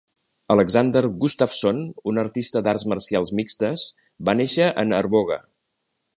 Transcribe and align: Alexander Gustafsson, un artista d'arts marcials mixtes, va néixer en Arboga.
Alexander 0.53 1.03
Gustafsson, 1.23 1.83
un 2.13 2.21
artista 2.23 2.63
d'arts 2.69 2.87
marcials 2.95 3.35
mixtes, 3.41 3.85
va 4.31 4.37
néixer 4.41 4.73
en 4.87 5.01
Arboga. 5.03 5.41